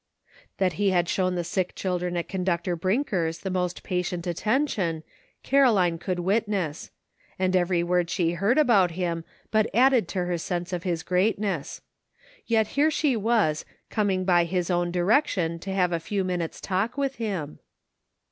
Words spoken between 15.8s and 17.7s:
a few minutes' talk with him